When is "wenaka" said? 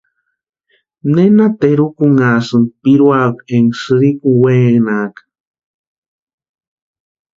4.41-5.23